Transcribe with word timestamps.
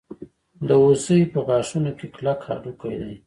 د 0.67 0.69
هوسۍ 0.83 1.21
په 1.33 1.39
غاښونو 1.47 1.91
کې 1.97 2.07
کلک 2.15 2.39
هډوکی 2.47 2.95
دی. 3.01 3.13